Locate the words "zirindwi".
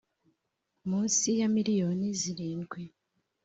2.19-2.81